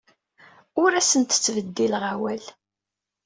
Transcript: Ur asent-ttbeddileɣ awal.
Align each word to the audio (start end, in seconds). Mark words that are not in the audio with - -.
Ur 0.81 0.91
asent-ttbeddileɣ 0.99 2.03
awal. 2.13 2.43